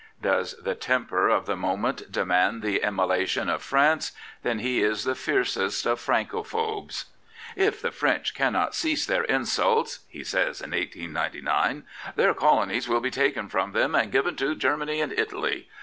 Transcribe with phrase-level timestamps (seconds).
[0.19, 4.81] Does the temper of the moment demand the imm<)j^a ^ tion of France, then he
[4.81, 7.05] is the fiercest of Francophobes:
[7.55, 11.83] If the French cannot cease their insults (he says in 1899)*
[12.15, 15.69] their Colonies will be taken from them and given to Germany and Italy.